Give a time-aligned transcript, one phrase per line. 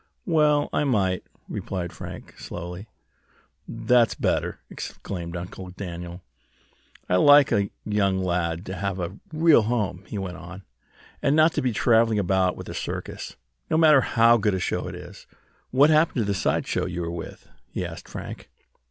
[0.25, 2.87] "Well, I might," replied Frank, slowly.
[3.67, 6.23] "That's better!" exclaimed Uncle Daniel.
[7.07, 10.63] "I like a young lad to have a real home," he went on,
[11.21, 13.35] "and not be traveling about with a circus,
[13.69, 15.27] no matter how good a show it is.
[15.69, 18.49] What happened to the side show you were with?" he asked Frank.